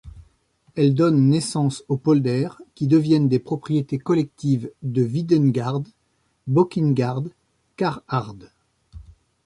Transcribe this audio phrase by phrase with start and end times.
[0.73, 5.87] Elle donne naissance aux polders qui deviennent des propriétés collectives de Wiedingharde,
[6.47, 7.29] Bökingharde,
[7.75, 8.49] Karrharde.